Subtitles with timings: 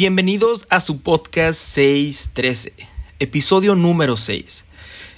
[0.00, 2.72] Bienvenidos a su podcast 613,
[3.18, 4.64] episodio número 6.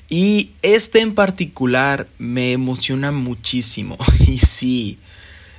[0.09, 3.97] Y este en particular me emociona muchísimo.
[4.27, 4.99] Y sí,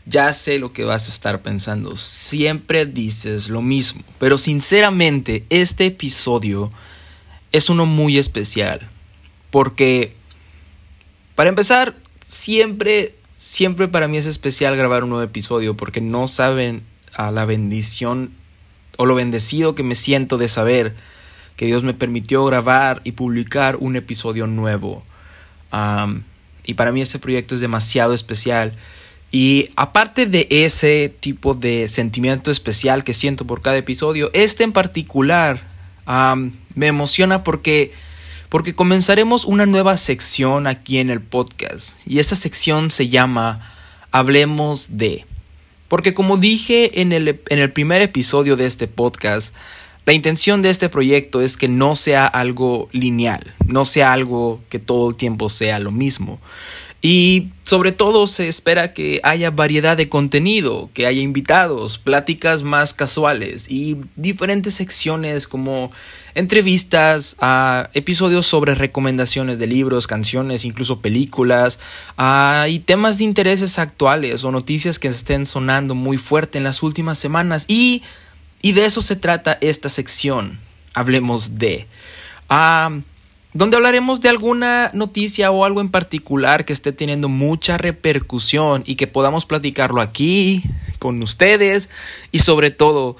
[0.06, 1.96] ya sé lo que vas a estar pensando.
[1.96, 4.04] Siempre dices lo mismo.
[4.20, 6.70] Pero sinceramente, este episodio
[7.54, 8.90] es uno muy especial.
[9.52, 10.18] Porque,
[11.36, 11.96] para empezar,
[12.26, 15.78] siempre, siempre para mí es especial grabar un nuevo episodio.
[15.78, 16.84] Porque no saben
[17.16, 18.43] a la bendición
[18.98, 20.96] o lo bendecido que me siento de saber
[21.56, 25.04] que Dios me permitió grabar y publicar un episodio nuevo.
[26.66, 28.74] y para mí ese proyecto es demasiado especial.
[29.32, 34.72] Y aparte de ese tipo de sentimiento especial que siento por cada episodio, este en
[34.72, 35.60] particular
[36.76, 37.94] me emociona porque,
[38.50, 42.02] porque comenzaremos una nueva sección aquí en el podcast.
[42.06, 43.74] Y esa sección se llama
[44.12, 45.26] Hablemos de.
[45.94, 49.54] Porque como dije en el, en el primer episodio de este podcast,
[50.08, 54.80] la intención de este proyecto es que no sea algo lineal, no sea algo que
[54.80, 56.40] todo el tiempo sea lo mismo.
[57.06, 62.94] Y sobre todo se espera que haya variedad de contenido, que haya invitados, pláticas más
[62.94, 65.92] casuales y diferentes secciones como
[66.34, 71.78] entrevistas, a episodios sobre recomendaciones de libros, canciones, incluso películas,
[72.70, 77.18] y temas de intereses actuales o noticias que estén sonando muy fuerte en las últimas
[77.18, 77.66] semanas.
[77.68, 78.02] Y,
[78.62, 80.58] y de eso se trata esta sección.
[80.94, 81.86] Hablemos de
[83.54, 88.96] donde hablaremos de alguna noticia o algo en particular que esté teniendo mucha repercusión y
[88.96, 90.64] que podamos platicarlo aquí
[90.98, 91.90] con ustedes
[92.32, 93.16] y sobre todo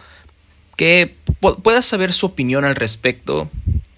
[0.76, 3.50] que pueda saber su opinión al respecto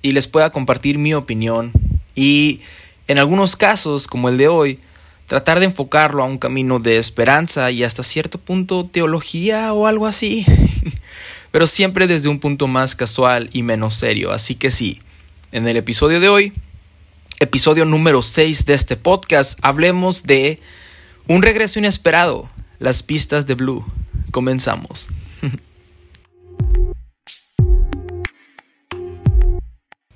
[0.02, 1.72] y les pueda compartir mi opinión
[2.16, 2.60] y
[3.08, 4.80] en algunos casos como el de hoy
[5.28, 10.06] tratar de enfocarlo a un camino de esperanza y hasta cierto punto teología o algo
[10.06, 10.46] así.
[11.52, 14.32] Pero siempre desde un punto más casual y menos serio.
[14.32, 15.00] Así que sí
[15.56, 16.52] en el episodio de hoy,
[17.40, 20.60] episodio número 6 de este podcast, hablemos de
[21.30, 23.86] un regreso inesperado, las pistas de Blue.
[24.32, 25.08] Comenzamos.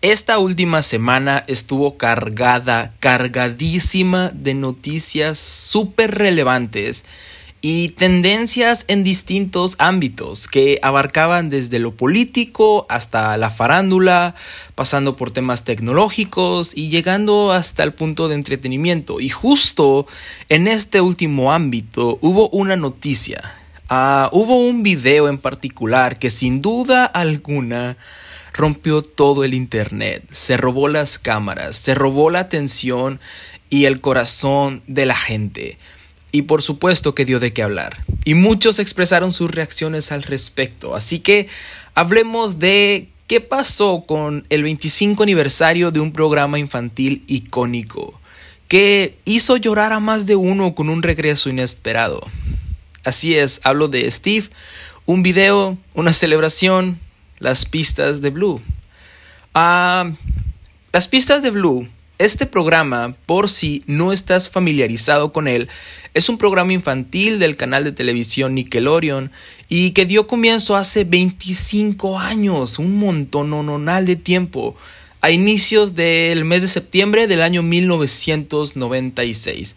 [0.02, 7.06] Esta última semana estuvo cargada, cargadísima de noticias súper relevantes
[7.62, 14.36] y tendencias en distintos ámbitos que abarcaban desde lo político hasta la farándula,
[14.75, 19.19] pasando por temas tecnológicos y llegando hasta el punto de entretenimiento.
[19.19, 20.08] Y justo
[20.48, 23.56] en este último ámbito hubo una noticia,
[23.90, 27.98] uh, hubo un video en particular que sin duda alguna
[28.53, 33.19] rompió todo el Internet, se robó las cámaras, se robó la atención
[33.69, 35.78] y el corazón de la gente
[36.31, 38.06] y por supuesto que dio de qué hablar.
[38.25, 40.95] Y muchos expresaron sus reacciones al respecto.
[40.95, 41.47] Así que
[41.95, 48.19] hablemos de qué pasó con el 25 aniversario de un programa infantil icónico
[48.68, 52.22] que hizo llorar a más de uno con un regreso inesperado.
[53.03, 54.47] Así es, hablo de Steve,
[55.06, 57.00] un video, una celebración,
[57.39, 58.62] las pistas de Blue.
[59.56, 60.12] Ah,
[60.91, 61.89] las pistas de Blue
[62.19, 65.69] este programa, por si no estás familiarizado con él,
[66.13, 69.31] es un programa infantil del canal de televisión Nickelodeon
[69.69, 73.53] y que dio comienzo hace 25 años, un montón
[74.06, 74.75] de tiempo,
[75.22, 79.75] a inicios del mes de septiembre del año 1996.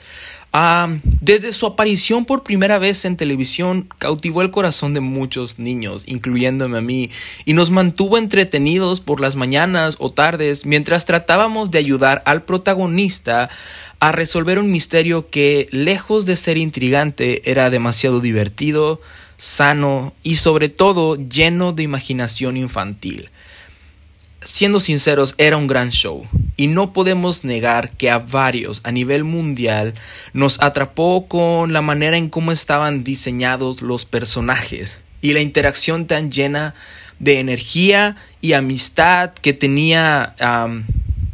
[0.54, 6.04] Ah, desde su aparición por primera vez en televisión, cautivó el corazón de muchos niños,
[6.06, 7.10] incluyéndome a mí,
[7.46, 13.48] y nos mantuvo entretenidos por las mañanas o tardes mientras tratábamos de ayudar al protagonista
[13.98, 19.00] a resolver un misterio que, lejos de ser intrigante, era demasiado divertido,
[19.38, 23.30] sano y sobre todo lleno de imaginación infantil
[24.42, 26.26] siendo sinceros, era un gran show.
[26.56, 29.94] Y no podemos negar que a varios a nivel mundial
[30.32, 36.30] nos atrapó con la manera en cómo estaban diseñados los personajes y la interacción tan
[36.30, 36.74] llena
[37.18, 40.34] de energía y amistad que tenía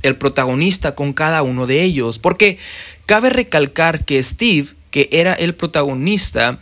[0.02, 2.18] el protagonista con cada uno de ellos.
[2.18, 2.58] Porque
[3.06, 6.60] cabe recalcar que Steve, que era el protagonista,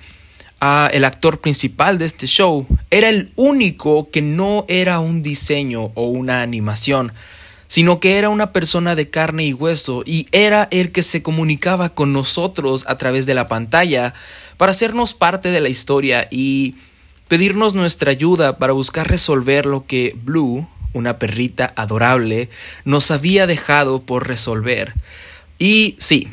[0.61, 6.07] el actor principal de este show, era el único que no era un diseño o
[6.07, 7.13] una animación,
[7.69, 11.91] sino que era una persona de carne y hueso y era el que se comunicaba
[11.91, 14.15] con nosotros a través de la pantalla
[14.57, 16.77] para hacernos parte de la historia y
[17.29, 22.49] pedirnos nuestra ayuda para buscar resolver lo que Blue, una perrita adorable,
[22.85, 24.95] nos había dejado por resolver.
[25.59, 26.29] Y sí,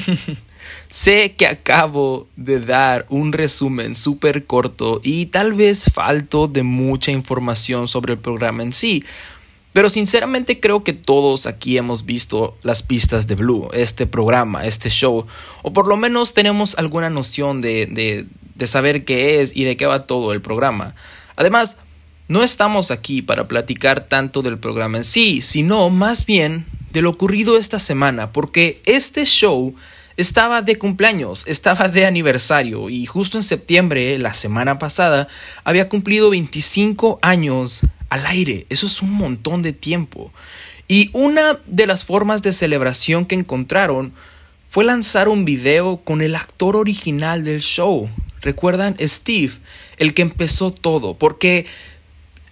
[0.90, 7.12] Sé que acabo de dar un resumen súper corto y tal vez falto de mucha
[7.12, 9.04] información sobre el programa en sí,
[9.72, 14.90] pero sinceramente creo que todos aquí hemos visto las pistas de Blue, este programa, este
[14.90, 15.26] show,
[15.62, 18.26] o por lo menos tenemos alguna noción de, de,
[18.56, 20.96] de saber qué es y de qué va todo el programa.
[21.36, 21.76] Además,
[22.26, 27.10] no estamos aquí para platicar tanto del programa en sí, sino más bien de lo
[27.10, 29.76] ocurrido esta semana, porque este show
[30.20, 35.28] estaba de cumpleaños, estaba de aniversario y justo en septiembre, la semana pasada,
[35.64, 37.80] había cumplido 25 años
[38.10, 38.66] al aire.
[38.68, 40.30] Eso es un montón de tiempo.
[40.88, 44.12] Y una de las formas de celebración que encontraron
[44.68, 48.10] fue lanzar un video con el actor original del show.
[48.42, 48.96] ¿Recuerdan?
[49.00, 49.54] Steve,
[49.96, 51.66] el que empezó todo, porque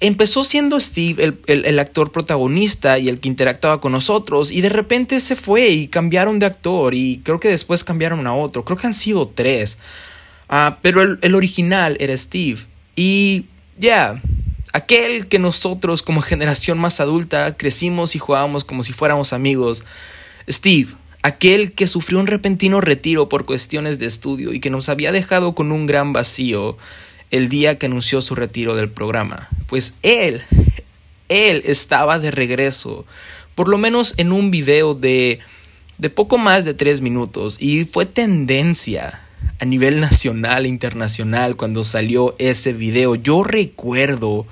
[0.00, 5.20] empezó siendo Steve el, actor protagonista y el que interactuaba con nosotros y de repente
[5.20, 8.86] se fue y cambiaron de actor y creo que después cambiaron a otro, creo que
[8.86, 9.78] han sido tres,
[10.48, 12.60] ah, pero el, original era Steve.
[12.94, 13.46] Y
[13.76, 14.20] ya,
[14.72, 19.84] aquel que nosotros como generación más adulta crecimos y jugábamos como si fuéramos amigos,
[20.48, 20.94] Steve.
[21.20, 25.52] Aquel que sufrió un repentino retiro por cuestiones de estudio y que nos había dejado
[25.56, 26.78] con un gran vacío
[27.30, 29.48] el día que anunció su retiro del programa.
[29.66, 30.42] Pues él,
[31.28, 33.04] él estaba de regreso,
[33.54, 35.40] por lo menos en un video de,
[35.98, 39.20] de poco más de tres minutos, y fue tendencia
[39.60, 43.14] a nivel nacional e internacional cuando salió ese video.
[43.14, 44.46] Yo recuerdo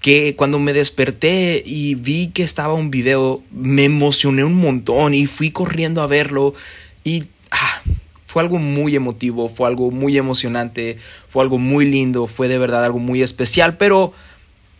[0.00, 5.26] que cuando me desperté y vi que estaba un video, me emocioné un montón y
[5.26, 6.54] fui corriendo a verlo
[7.04, 7.82] y ah,
[8.30, 12.84] fue algo muy emotivo, fue algo muy emocionante, fue algo muy lindo, fue de verdad
[12.84, 14.12] algo muy especial, pero,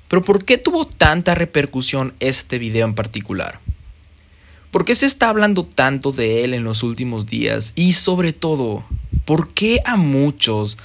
[0.07, 3.59] pero ¿por qué tuvo tanta repercusión este video en particular?
[4.71, 7.73] ¿Por qué se está hablando tanto de él en los últimos días?
[7.75, 8.85] Y sobre todo,
[9.25, 10.79] ¿por qué a muchos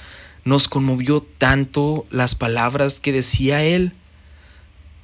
[0.44, 3.92] nos conmovió tanto las palabras que decía él?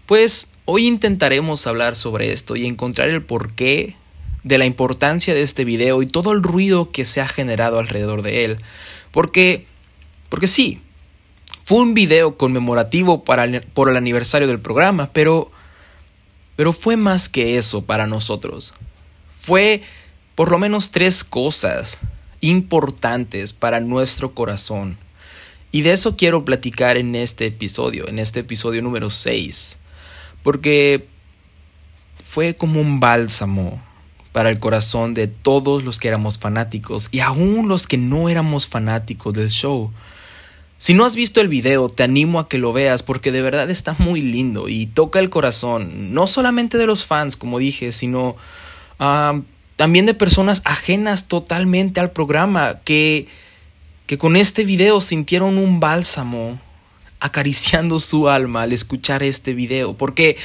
[0.06, 3.94] Pues hoy intentaremos hablar sobre esto y encontrar el porqué
[4.44, 8.22] de la importancia de este video y todo el ruido que se ha generado alrededor
[8.22, 8.58] de él.
[9.10, 9.66] Porque,
[10.28, 10.80] porque sí,
[11.62, 15.50] fue un video conmemorativo para por el aniversario del programa, pero,
[16.56, 18.74] pero fue más que eso para nosotros.
[19.36, 19.82] Fue
[20.34, 22.00] por lo menos tres cosas
[22.40, 24.98] importantes para nuestro corazón.
[25.70, 29.78] Y de eso quiero platicar en este episodio, en este episodio número 6.
[30.42, 31.06] Porque
[32.24, 33.80] fue como un bálsamo
[34.32, 38.66] para el corazón de todos los que éramos fanáticos y aún los que no éramos
[38.66, 39.92] fanáticos del show.
[40.78, 43.70] Si no has visto el video, te animo a que lo veas porque de verdad
[43.70, 48.36] está muy lindo y toca el corazón, no solamente de los fans, como dije, sino
[49.76, 53.28] también de personas ajenas totalmente al programa que,
[54.06, 56.58] que con este video sintieron un bálsamo
[57.20, 59.96] acariciando su alma al escuchar este video.
[59.96, 60.36] Porque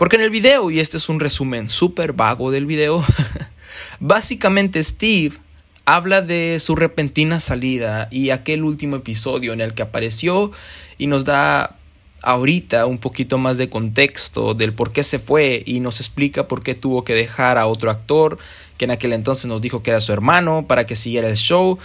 [0.00, 3.04] porque en el video, y este es un resumen súper vago del video,
[4.00, 5.36] básicamente Steve
[5.84, 10.52] habla de su repentina salida y aquel último episodio en el que apareció
[10.96, 11.76] y nos da
[12.22, 16.62] ahorita un poquito más de contexto del por qué se fue y nos explica por
[16.62, 18.38] qué tuvo que dejar a otro actor
[18.78, 21.78] que en aquel entonces nos dijo que era su hermano para que siguiera el show.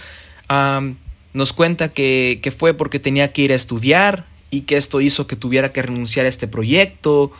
[1.34, 5.26] nos cuenta que, que fue porque tenía que ir a estudiar y que esto hizo
[5.26, 7.30] que tuviera que renunciar a este proyecto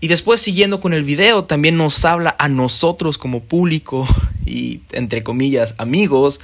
[0.00, 4.06] y después siguiendo con el video, también nos habla a nosotros como público
[4.46, 6.40] y entre comillas amigos.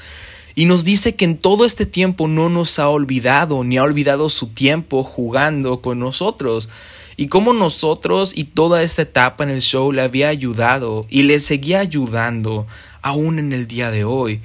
[0.57, 4.31] Y nos dice que en todo este tiempo no nos ha olvidado ni ha olvidado
[4.31, 6.69] su tiempo jugando con nosotros.
[7.17, 11.39] Y cómo nosotros y toda esta etapa en el show le había ayudado y le
[11.39, 12.67] seguía ayudando
[13.03, 14.41] aún en el día de hoy.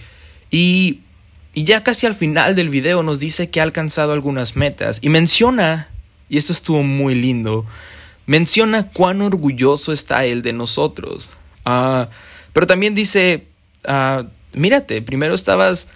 [0.51, 0.99] Y,
[1.55, 5.09] y ya casi al final del video nos dice que ha alcanzado algunas metas y
[5.09, 5.89] menciona,
[6.27, 7.65] y esto estuvo muy lindo,
[8.29, 11.31] menciona cuán orgulloso está él de nosotros.
[11.65, 12.09] Ah,
[12.53, 13.47] pero también dice,
[13.85, 15.87] ah, mírate, primero estabas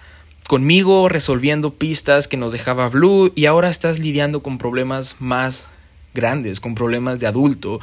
[0.48, 5.70] conmigo resolviendo pistas que nos dejaba Blue y ahora estás lidiando con problemas más
[6.16, 7.80] grandes, con problemas de adulto,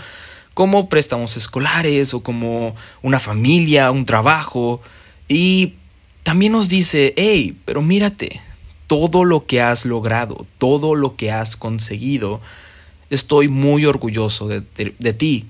[0.52, 4.82] como préstamos escolares o como una familia, un trabajo.
[5.28, 5.74] Y
[6.24, 8.40] también nos dice, hey, pero mírate,
[8.88, 12.40] todo lo que has logrado, todo lo que has conseguido,
[13.10, 14.62] Estoy muy orgulloso de,
[15.12, 15.46] ti.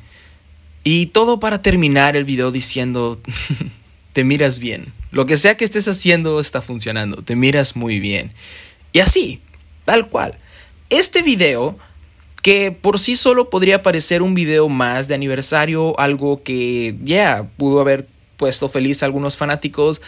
[0.82, 3.20] Y todo para terminar el video diciendo,
[4.12, 4.92] te miras bien.
[5.10, 7.22] Lo que sea que estés haciendo está funcionando.
[7.22, 8.32] Te miras muy bien.
[8.92, 9.40] Y así,
[9.84, 10.38] tal cual.
[10.88, 11.78] Este video,
[12.42, 17.80] que por sí solo podría parecer un video más de aniversario, algo que ya pudo
[17.80, 20.00] haber puesto feliz a algunos fanáticos.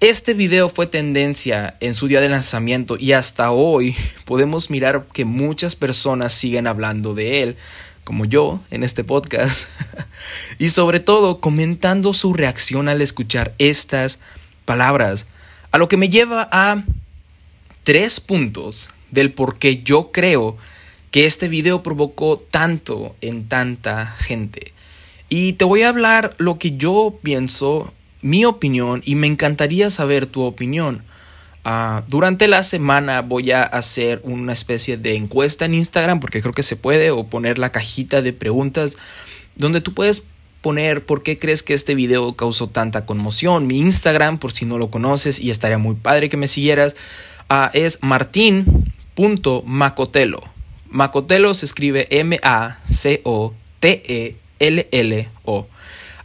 [0.00, 3.96] Este video fue tendencia en su día de lanzamiento y hasta hoy
[4.26, 7.56] podemos mirar que muchas personas siguen hablando de él,
[8.02, 9.68] como yo en este podcast,
[10.58, 14.18] y sobre todo comentando su reacción al escuchar estas
[14.64, 15.26] palabras,
[15.70, 16.84] a lo que me lleva a
[17.82, 20.58] tres puntos del por qué yo creo
[21.12, 24.74] que este video provocó tanto en tanta gente.
[25.28, 27.93] Y te voy a hablar lo que yo pienso,
[28.24, 31.02] mi opinión, y me encantaría saber tu opinión.
[31.62, 36.54] Ah, durante la semana voy a hacer una especie de encuesta en Instagram, porque creo
[36.54, 38.96] que se puede, o poner la cajita de preguntas,
[39.56, 40.22] donde tú puedes
[40.62, 43.66] poner por qué crees que este video causó tanta conmoción.
[43.66, 46.96] Mi Instagram, por si no lo conoces, y estaría muy padre que me siguieras,
[47.50, 50.42] uh, es martin.macotelo.
[50.88, 53.24] Macotelo se escribe M-A-C-O-T-E-L-L-O.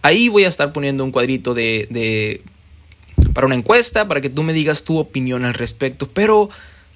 [0.01, 2.41] Ahí voy a estar poniendo un cuadrito de,
[3.34, 6.50] para una encuesta, para que tú me digas tu opinión al respecto, pero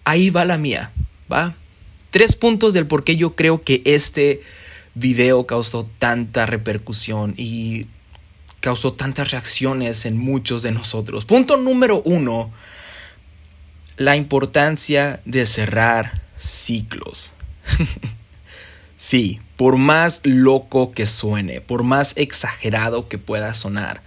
[0.06, 0.92] ahí va la mía,
[1.32, 1.56] ¿va?
[2.12, 4.42] Tres puntos del por qué yo creo que este
[4.96, 7.88] video causó tanta repercusión y
[8.60, 11.26] causó tantas reacciones en muchos de nosotros.
[11.26, 12.52] Punto número uno,
[13.98, 17.34] la importancia de cerrar ciclos.
[19.04, 24.02] sí, por más loco que suene, por más exagerado que pueda sonar,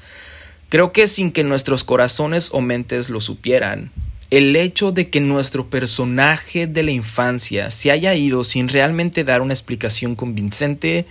[0.71, 3.93] creo que sin que nuestros corazones o mentes lo supieran,
[4.31, 9.43] el hecho de que nuestro personaje de la infancia se haya ido sin realmente dar
[9.43, 11.05] una explicación convincente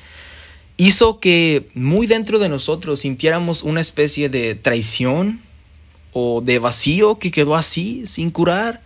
[0.78, 5.42] hizo que muy dentro de nosotros sintiéramos una especie de traición
[6.12, 8.82] o de vacío que quedó así, sin curar,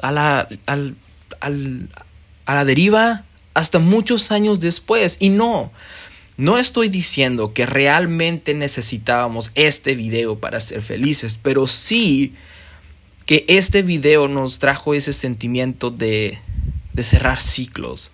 [0.00, 3.26] a la, a la deriva
[3.60, 5.18] hasta muchos años después.
[5.20, 5.70] Y no,
[6.36, 12.34] no estoy diciendo que realmente necesitábamos este video para ser felices, pero sí
[13.26, 16.38] que este video nos trajo ese sentimiento de,
[16.94, 18.10] de cerrar ciclos.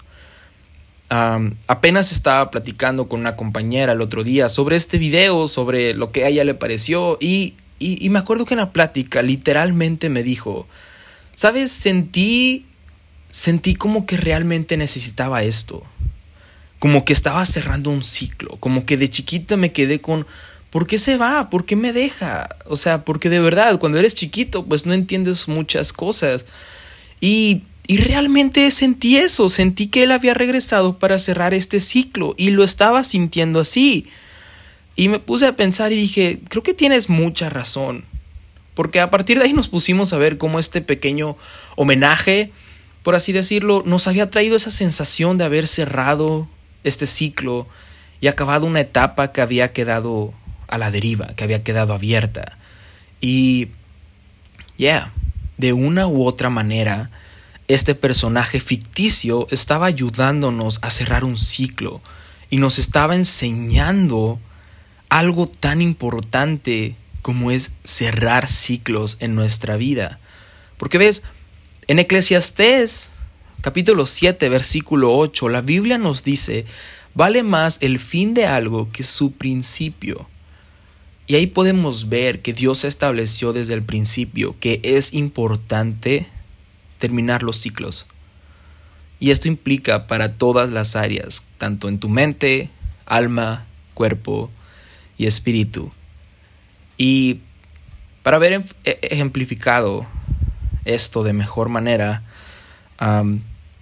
[1.09, 6.25] apenas estaba platicando con una compañera el otro día sobre este video, sobre lo que
[6.25, 10.25] a ella le pareció y, y, y me acuerdo que en la plática literalmente me
[10.25, 10.67] dijo,
[11.37, 11.71] ¿sabes?
[11.71, 12.66] Sentí,
[13.37, 15.83] sentí como que realmente necesitaba esto,
[16.79, 20.27] como que estaba cerrando un ciclo, como que de chiquita me quedé con
[20.71, 21.51] ¿Por qué se va?
[21.51, 22.49] ¿Por qué me deja?
[22.65, 26.47] O sea, porque de verdad, cuando eres chiquito, pues no entiendes muchas cosas.
[27.21, 32.51] Y, y realmente sentí eso, sentí que él había regresado para cerrar este ciclo y
[32.51, 34.07] lo estaba sintiendo así.
[34.97, 38.05] Y me puse a pensar y dije, creo que tienes mucha razón.
[38.75, 41.37] Porque a partir de ahí nos pusimos a ver cómo este pequeño
[41.77, 42.51] homenaje,
[43.07, 46.49] por así decirlo, nos había traído esa sensación de haber cerrado
[46.83, 47.69] este ciclo
[48.21, 50.35] y acabado una etapa que había quedado
[50.67, 52.59] a la deriva, que había quedado abierta.
[53.21, 53.69] Y,
[54.77, 55.13] yeah,
[55.57, 57.13] de una u otra manera,
[57.69, 62.03] este personaje ficticio estaba ayudándonos a cerrar un ciclo
[62.51, 64.41] y nos estaba enseñando
[65.11, 70.19] algo tan importante como es cerrar ciclos en nuestra vida.
[70.77, 71.23] Porque ves,
[71.89, 73.13] en Eclesiastés
[73.61, 76.67] capítulo 7 versículo 8 la Biblia nos dice,
[77.15, 80.29] vale más el fin de algo que su principio.
[81.29, 86.27] Y ahí podemos ver que Dios estableció desde el principio que es importante
[86.99, 88.07] terminar los ciclos.
[89.19, 92.71] Y esto implica para todas las áreas, tanto en tu mente,
[93.07, 94.51] alma, cuerpo
[95.19, 95.91] y espíritu.
[96.97, 97.41] Y
[98.23, 100.07] para haber e-, ejemplificado
[100.87, 102.23] esto de mejor manera,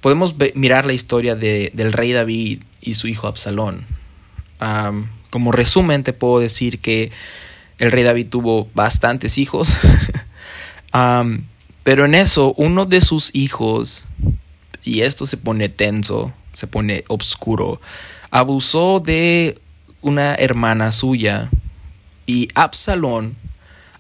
[0.01, 3.87] podemos mirar la historia de, del rey David y su hijo Absalón.
[5.31, 7.11] Como resumen, te puedo decir que
[7.79, 9.79] el rey David tuvo bastantes hijos.
[11.83, 14.07] pero en eso, uno de sus hijos,
[14.85, 17.81] y esto se pone tenso, se pone oscuro,
[18.31, 19.59] abusó de
[20.03, 21.51] una hermana suya.
[22.27, 23.37] Y Absalón,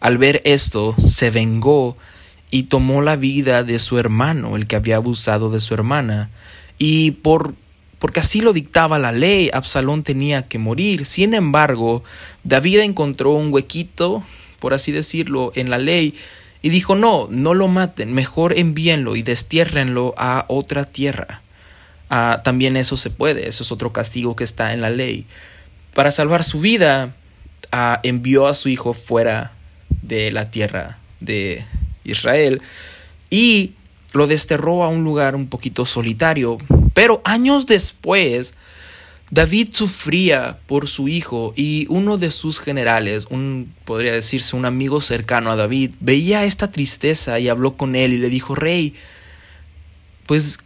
[0.01, 1.97] al ver esto, se vengó
[2.55, 6.31] y tomó la vida de su hermano, el que había abusado de su hermana.
[6.79, 7.57] Y por
[7.99, 11.05] porque así lo dictaba la ley, Absalón tenía que morir.
[11.05, 12.05] Sin embargo,
[12.45, 14.23] David encontró un huequito,
[14.61, 16.15] por así decirlo, en la ley
[16.63, 21.43] y dijo, no, no lo maten, mejor envíenlo y destiérrenlo a otra tierra.
[22.09, 25.27] Ah, también eso se puede, eso es otro castigo que está en la ley.
[25.93, 27.17] Para salvar su vida,
[27.73, 29.55] ah, envió a su hijo fuera
[30.03, 31.65] de la tierra de
[32.05, 32.63] Israel
[33.31, 33.73] y
[34.13, 36.59] lo desterró a un lugar un poquito solitario
[36.95, 38.55] pero años después
[39.31, 45.01] David sufría por su hijo y uno de sus generales, un podría decirse un amigo
[45.01, 48.95] cercano a David, veía esta tristeza y habló con él y le dijo, "Rey,
[50.27, 50.61] pues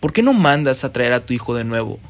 [0.00, 2.00] ¿por qué no mandas a traer a tu hijo de nuevo?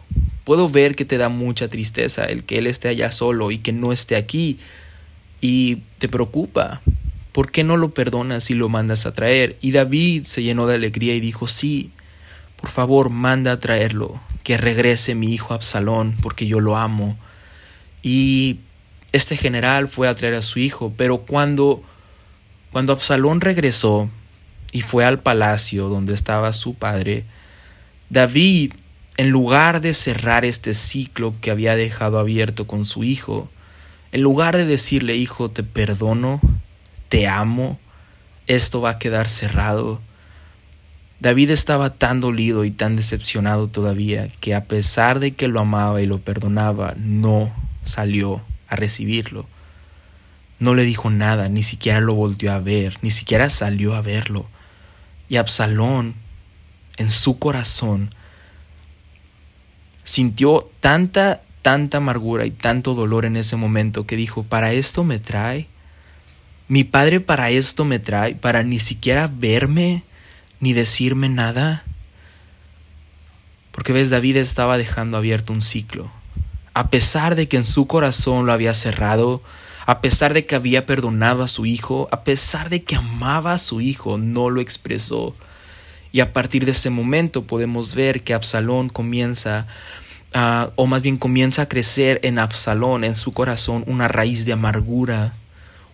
[0.44, 3.73] Puedo ver que te da mucha tristeza el que él esté allá solo y que
[3.73, 4.58] no esté aquí
[5.40, 6.80] y te preocupa.
[7.32, 10.76] ¿Por qué no lo perdonas y lo mandas a traer?" Y David se llenó de
[10.76, 11.92] alegría y dijo, "Sí,
[12.56, 17.18] por favor, manda a traerlo." que regrese mi hijo Absalón, porque yo lo amo.
[18.02, 18.61] Y
[19.12, 21.82] este general fue a traer a su hijo, pero cuando,
[22.73, 24.08] cuando Absalón regresó
[24.73, 27.26] y fue al palacio donde estaba su padre,
[28.08, 28.73] David,
[29.18, 33.50] en lugar de cerrar este ciclo que había dejado abierto con su hijo,
[34.12, 36.40] en lugar de decirle, hijo, te perdono,
[37.09, 37.79] te amo,
[38.47, 40.00] esto va a quedar cerrado,
[41.21, 46.00] David estaba tan dolido y tan decepcionado todavía que a pesar de que lo amaba
[46.00, 49.47] y lo perdonaba, no salió a recibirlo.
[50.61, 54.47] No le dijo nada, ni siquiera lo volvió a ver, ni siquiera salió a verlo.
[55.29, 56.15] Y Absalón,
[56.97, 58.11] en su corazón,
[60.05, 65.19] sintió tanta, tanta amargura y tanto dolor en ese momento que dijo, ¿para esto me
[65.19, 65.67] trae?
[66.68, 68.34] ¿Mi padre para esto me trae?
[68.34, 70.04] ¿Para ni siquiera verme?
[70.60, 71.84] ni decirme nada?
[73.72, 76.10] Porque ves, David estaba dejando abierto un ciclo.
[76.75, 79.42] A pesar de que en su corazón lo había cerrado,
[79.87, 83.58] a pesar de que había perdonado a su hijo, a pesar de que amaba a
[83.58, 85.34] su hijo, no lo expresó.
[86.12, 89.66] Y a partir de ese momento podemos ver que Absalón comienza,
[90.76, 95.34] o más bien comienza a crecer en Absalón, en su corazón, una raíz de amargura,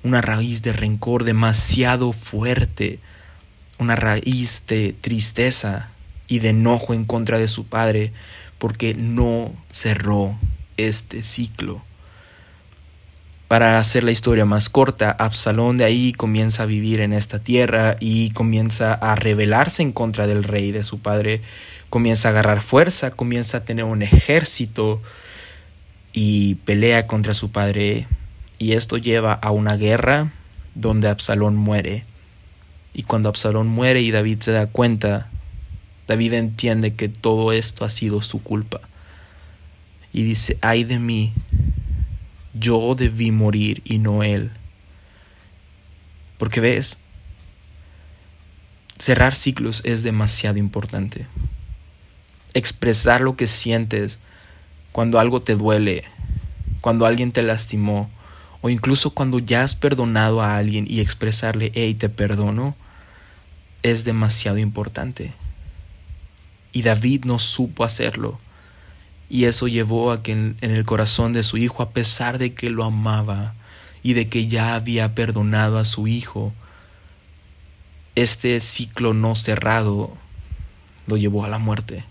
[0.05, 3.01] una raíz de rencor demasiado fuerte
[3.79, 5.91] una raíz de tristeza
[6.27, 8.13] y de enojo en contra de su padre
[8.59, 10.39] porque no cerró
[10.77, 11.83] este ciclo.
[13.49, 17.97] Para hacer la historia más corta, Absalón de ahí comienza a vivir en esta tierra
[18.01, 21.43] y comienza a rebelarse en contra del rey de su padre,
[21.91, 25.03] comienza a agarrar fuerza, comienza a tener un ejército
[26.13, 28.07] y pelea contra su padre
[28.65, 30.33] y esto lleva a una guerra
[30.75, 32.07] donde Absalón muere
[32.95, 35.29] y cuando Absalón muere y David se da cuenta,
[36.09, 38.81] David entiende que todo esto ha sido su culpa.
[40.15, 41.35] Y dice, ay de mí,
[42.55, 44.51] yo debí morir y no él.
[46.39, 46.99] Porque ves,
[48.99, 51.27] cerrar ciclos es demasiado importante.
[52.55, 54.21] Expresar lo que sientes
[54.91, 56.05] cuando algo te duele,
[56.81, 58.09] cuando alguien te lastimó,
[58.65, 62.75] o incluso cuando ya has perdonado a alguien y expresarle, hey, te perdono,
[63.83, 65.35] es demasiado importante.
[66.73, 68.41] Y David no supo hacerlo.
[69.29, 72.71] Y eso llevó a que en, el corazón de su hijo, a pesar de que
[72.71, 73.53] lo amaba
[74.03, 76.55] y de que ya había perdonado a su hijo,
[78.15, 80.17] este ciclo no cerrado
[81.07, 82.03] lo llevó a la muerte.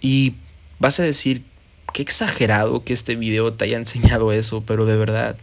[0.00, 0.34] Y
[0.78, 1.42] vas a decir,
[1.92, 5.36] qué exagerado que este video te haya enseñado eso, pero de verdad,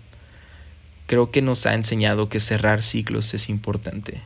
[1.08, 4.22] creo que nos ha enseñado que cerrar ciclos es importante.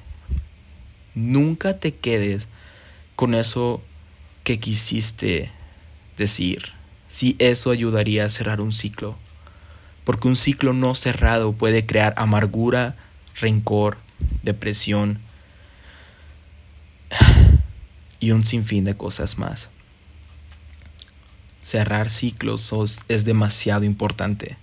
[1.16, 2.48] Nunca te quedes
[3.16, 3.82] con eso
[4.44, 5.52] que quisiste
[6.18, 6.74] decir,
[7.08, 9.18] si eso ayudaría a cerrar un ciclo.
[10.04, 12.96] Porque un ciclo no cerrado puede crear amargura,
[13.40, 13.98] rencor,
[14.42, 15.20] depresión
[18.20, 19.70] y un sinfín de cosas más.
[21.64, 22.74] Cerrar ciclos
[23.08, 24.58] es demasiado importante.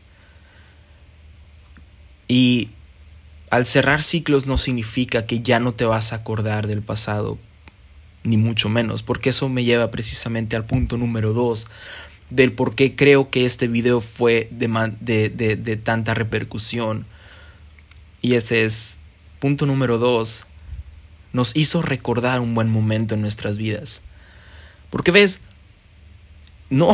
[2.29, 2.71] Y
[3.51, 7.39] al cerrar ciclos no significa que ya no te vas a acordar del pasado,
[8.23, 11.67] ni mucho menos, porque eso me lleva precisamente al punto número dos
[12.31, 17.07] del por qué creo que este video fue de, de, tanta repercusión.
[18.23, 19.01] Y ese es,
[19.41, 20.47] punto número dos,
[21.33, 24.03] nos hizo recordar un buen momento en nuestras vidas.
[24.91, 25.41] Porque ves,
[26.71, 26.93] no,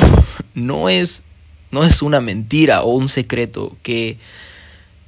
[0.54, 1.24] no es,
[1.70, 4.18] no es una mentira o un secreto que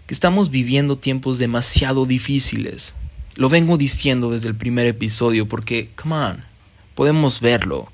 [0.09, 2.95] que estamos viviendo tiempos demasiado difíciles.
[3.35, 6.45] Lo vengo diciendo desde el primer episodio porque, come on,
[6.95, 7.93] podemos verlo.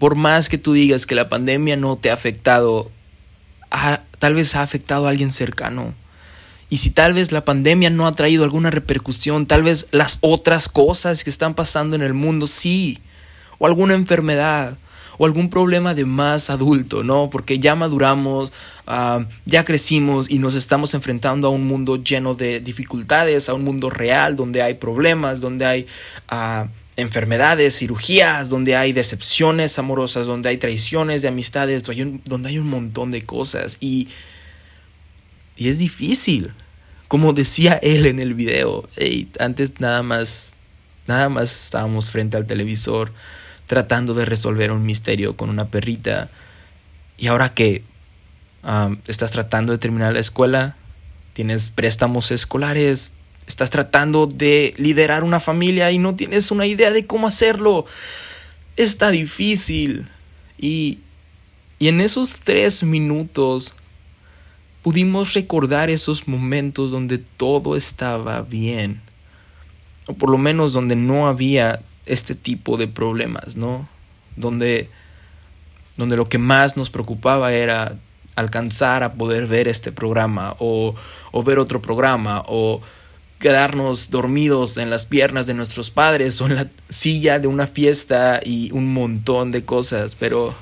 [0.00, 2.90] Por más que tú digas que la pandemia no te ha afectado,
[4.18, 5.94] tal vez ha afectado a alguien cercano.
[6.68, 10.68] Y si tal vez la pandemia no ha traído alguna repercusión, tal vez las otras
[10.68, 12.98] cosas que están pasando en el mundo sí.
[13.58, 14.78] O alguna enfermedad,
[15.20, 17.28] o algún problema de más adulto, ¿no?
[17.28, 18.54] Porque ya maduramos,
[18.86, 23.62] ah, ya crecimos y nos estamos enfrentando a un mundo lleno de dificultades, a un
[23.62, 25.86] mundo real donde hay problemas, donde hay
[26.28, 32.70] ah, enfermedades, cirugías, donde hay decepciones amorosas, donde hay traiciones de amistades, donde hay un,
[32.70, 33.76] montón de cosas.
[33.78, 34.08] Y,
[35.54, 36.54] y es difícil.
[37.08, 38.88] Como decía él en el video,
[39.38, 40.54] antes nada más,
[41.06, 43.12] nada más estábamos frente al televisor
[43.70, 46.28] tratando de resolver un misterio con una perrita.
[47.16, 47.84] Y ahora que
[49.06, 50.76] estás tratando de terminar la escuela,
[51.34, 53.12] tienes préstamos escolares,
[53.46, 57.86] estás tratando de liderar una familia y no tienes una idea de cómo hacerlo.
[58.74, 60.08] Está difícil.
[60.58, 60.98] Y,
[61.78, 63.76] y en esos tres minutos
[64.82, 69.00] pudimos recordar esos momentos donde todo estaba bien.
[70.08, 73.88] O por lo menos donde no había este tipo de problemas, ¿no?
[74.36, 74.90] Donde,
[75.96, 77.96] donde lo que más nos preocupaba era
[78.36, 80.94] alcanzar a poder ver este programa o,
[81.32, 82.80] o ver otro programa o
[83.38, 88.40] quedarnos dormidos en las piernas de nuestros padres o en la silla de una fiesta
[88.44, 90.54] y un montón de cosas, pero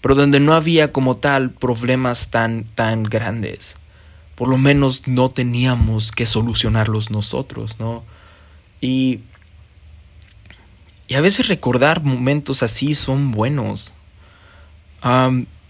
[0.00, 3.78] pero donde no había como tal problemas tan tan grandes.
[4.34, 8.04] Por lo menos no teníamos que solucionarlos nosotros, ¿no?
[8.80, 9.20] Y
[11.08, 13.94] y a veces recordar momentos así son buenos.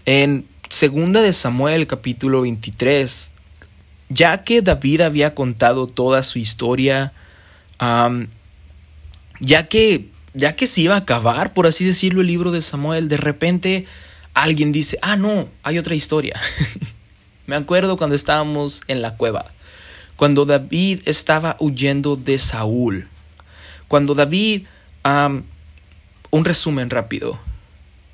[0.05, 3.33] en Segunda de Samuel capítulo 23
[4.09, 7.13] ya que David había contado toda su historia,
[9.39, 13.07] ya que ya que se iba a acabar, por así decirlo, el libro de Samuel,
[13.07, 13.85] de repente
[14.33, 16.37] alguien dice, ah, no, hay otra historia.
[17.47, 19.45] Me acuerdo cuando estábamos en la cueva,
[20.17, 23.07] cuando David estaba huyendo de Saúl,
[23.87, 24.67] cuando David,
[25.05, 27.39] un resumen rápido,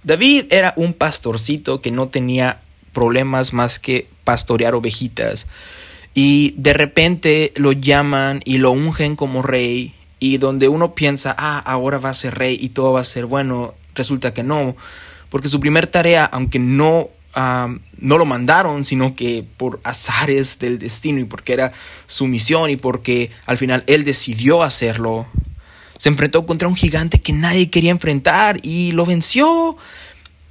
[0.04, 2.62] David era un pastorcito que no tenía
[2.93, 5.47] problemas más que pastorear ovejitas.
[6.13, 9.93] Y de repente lo llaman y lo ungen como rey.
[10.19, 13.25] Y donde uno piensa, ah, ahora va a ser rey y todo va a ser
[13.25, 14.75] bueno, resulta que no.
[15.30, 21.19] Porque su primer tarea, aunque no, no lo mandaron, sino que por azares del destino
[21.19, 21.71] y porque era
[22.06, 25.27] su misión y porque al final él decidió hacerlo,
[26.02, 29.78] se enfrentó contra un gigante que nadie quería enfrentar y lo venció.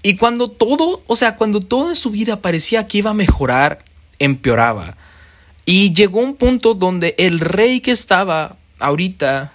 [0.01, 3.85] Y cuando todo, o sea, cuando todo en su vida parecía que iba a mejorar,
[4.21, 4.97] empeoraba.
[5.67, 9.53] Y llegó un punto donde el rey que estaba ahorita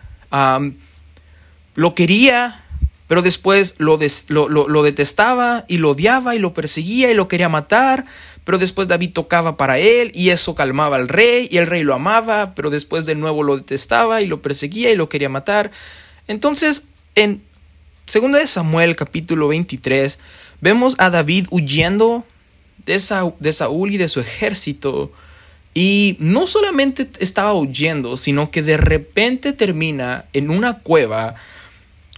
[1.76, 2.62] lo quería,
[3.08, 8.06] pero después lo, lo, detestaba y lo odiaba y lo perseguía y lo quería matar.
[8.46, 11.94] Pero después David tocaba para él y eso calmaba al rey y el rey lo
[11.94, 15.72] amaba, pero después de nuevo lo detestaba y lo perseguía y lo quería matar.
[16.28, 17.42] Entonces, en
[18.06, 20.20] Segunda de Samuel capítulo 23,
[20.62, 22.24] vemos a David huyendo
[22.86, 25.12] de Saúl y de su ejército.
[25.74, 31.36] Y no solamente estaba huyendo, sino que de repente termina en una cueva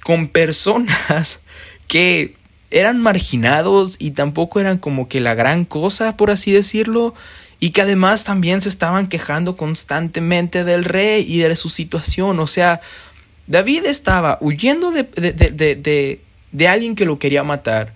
[0.03, 1.43] con personas
[1.87, 2.35] que
[2.71, 7.13] eran marginados y tampoco eran como que la gran cosa, por así decirlo,
[7.59, 12.39] y que además también se estaban quejando constantemente del rey y de su situación.
[12.39, 12.81] O sea,
[13.47, 17.93] David estaba huyendo de, de, alguien que lo quería matar,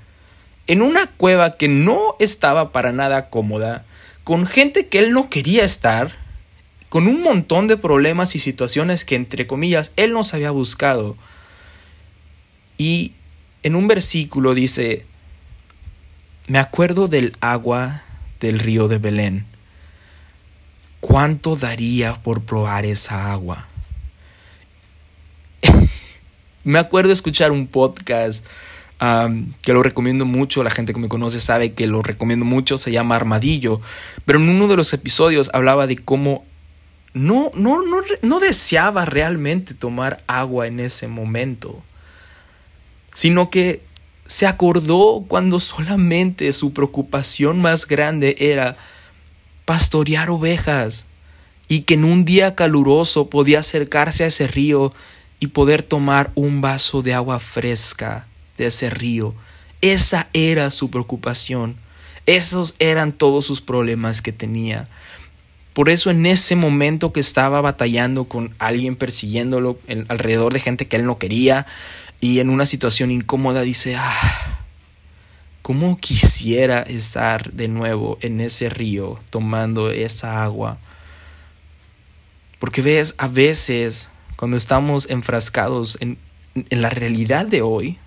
[0.67, 3.85] en una cueva que no estaba para nada cómoda,
[4.23, 6.15] con gente que él no quería estar,
[6.87, 11.17] con un montón de problemas y situaciones que, entre comillas, él no se había buscado.
[12.77, 13.13] Y
[13.63, 15.05] en un versículo dice,
[16.47, 18.03] me acuerdo del agua
[18.39, 19.45] del río de Belén.
[20.99, 23.67] ¿Cuánto daría por probar esa agua?
[26.63, 28.45] me acuerdo escuchar un podcast
[29.63, 32.91] que lo recomiendo mucho, la gente que me conoce sabe que lo recomiendo mucho, se
[32.91, 33.81] llama Armadillo,
[34.25, 36.45] pero en uno de los episodios hablaba de cómo
[37.13, 41.81] no, no, no, no deseaba realmente tomar agua en ese momento,
[43.13, 43.83] sino que
[44.25, 48.77] se acordó cuando solamente su preocupación más grande era
[49.65, 51.07] pastorear ovejas
[51.67, 54.93] y que en un día caluroso podía acercarse a ese río
[55.39, 59.33] y poder tomar un vaso de agua fresca de ese río.
[59.81, 61.77] Esa era su preocupación.
[62.25, 64.87] Esos eran todos sus problemas que tenía.
[65.73, 69.79] Por eso en ese momento que estaba batallando con alguien persiguiéndolo
[70.09, 71.65] alrededor de gente que él no quería
[72.19, 74.59] y en una situación incómoda dice, ah,
[75.61, 80.77] ¿cómo quisiera estar de nuevo en ese río tomando esa agua?
[82.59, 86.17] Porque ves, a veces cuando estamos enfrascados en,
[86.69, 87.97] la realidad de hoy,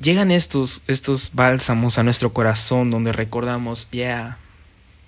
[0.00, 4.38] llegan estos, estos bálsamos a nuestro corazón donde recordamos, ya,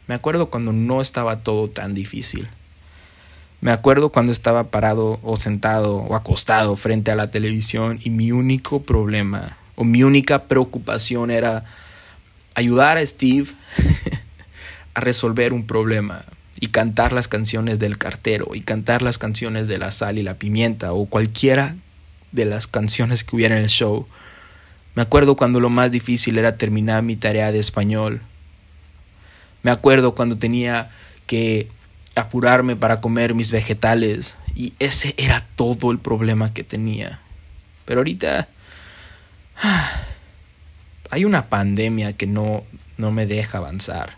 [0.09, 2.49] me acuerdo cuando no estaba todo tan difícil.
[3.61, 8.33] Me acuerdo cuando estaba parado o sentado o acostado frente a la televisión y mi
[8.33, 11.64] único problema o mi única preocupación era
[12.55, 13.49] ayudar a Steve
[14.94, 16.25] a resolver un problema
[16.61, 20.35] y cantar las canciones del cartero y cantar las canciones de la sal y la
[20.35, 21.77] pimienta o cualquiera
[22.33, 24.07] de las canciones que hubiera en el show.
[24.94, 28.21] Me acuerdo cuando lo más difícil era terminar mi tarea de español.
[29.62, 30.90] Me acuerdo cuando tenía
[31.27, 31.68] que
[32.14, 37.21] apurarme para comer mis vegetales y ese era todo el problema que tenía.
[37.85, 38.49] Pero ahorita
[41.11, 42.64] hay una pandemia que no,
[42.97, 44.16] no me deja avanzar.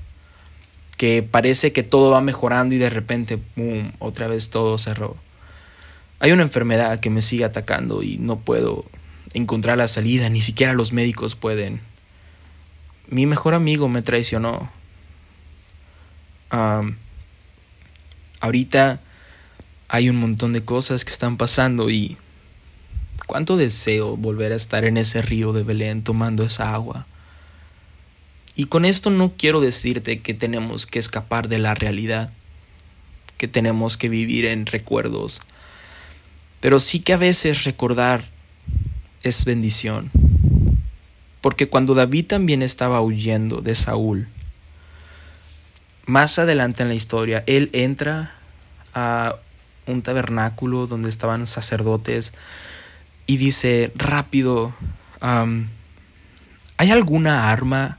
[0.96, 5.16] Que parece que todo va mejorando y de repente, ¡pum!, otra vez todo cerró.
[6.18, 8.84] Hay una enfermedad que me sigue atacando y no puedo
[9.32, 11.80] encontrar la salida, ni siquiera los médicos pueden.
[13.08, 14.70] Mi mejor amigo me traicionó.
[18.40, 19.00] Ahorita
[19.88, 22.16] hay un montón de cosas que están pasando y
[23.26, 27.06] cuánto deseo volver a estar en ese río de Belén tomando esa agua.
[28.56, 32.32] Y con esto no quiero decirte que tenemos que escapar de la realidad,
[33.38, 35.40] que tenemos que vivir en recuerdos,
[36.60, 38.28] pero sí que a veces recordar
[39.22, 40.10] es bendición.
[41.40, 44.28] Porque cuando David también estaba huyendo de Saúl,
[46.10, 48.34] más adelante en la historia, él entra
[48.94, 49.36] a
[49.86, 52.34] un tabernáculo donde estaban sacerdotes
[53.26, 54.74] y dice, rápido,
[55.20, 57.98] ¿hay alguna arma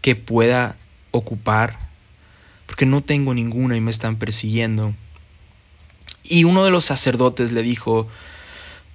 [0.00, 0.76] que pueda
[1.10, 1.78] ocupar?
[2.66, 4.94] Porque no tengo ninguna y me están persiguiendo.
[6.24, 8.08] Y uno de los sacerdotes le dijo,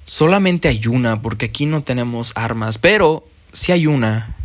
[0.05, 4.35] solamente hay una, porque aquí no tenemos armas, pero si hay una,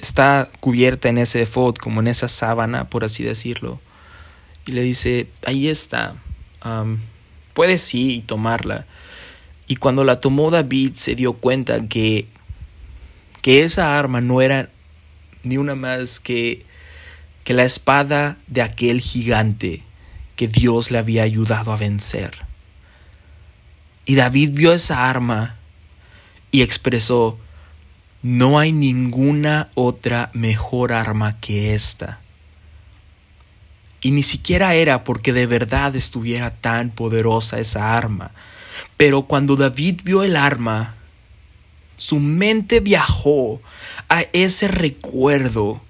[0.00, 3.80] está cubierta en ese efod, como en esa sábana, por así decirlo.
[4.66, 6.14] Y le dice, ahí está,
[7.54, 8.86] puedes sí tomarla.
[9.66, 12.26] Y cuando la tomó David se dio cuenta que,
[13.42, 14.70] que esa arma no era
[15.42, 16.64] ni una más que,
[17.44, 19.82] que la espada de aquel gigante
[20.36, 22.30] que Dios le había ayudado a vencer.
[24.06, 25.56] Y David vio esa arma
[26.50, 27.38] y expresó,
[28.22, 32.20] no hay ninguna otra mejor arma que esta.
[34.02, 38.32] Y ni siquiera era porque de verdad estuviera tan poderosa esa arma.
[38.96, 40.94] Pero cuando David vio el arma,
[41.96, 43.60] su mente viajó
[44.08, 45.82] a ese recuerdo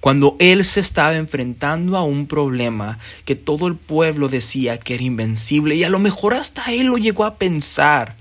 [0.00, 5.04] cuando él se estaba enfrentando a un problema que todo el pueblo decía que era
[5.04, 8.16] invencible y a lo mejor hasta él lo llegó a pensar,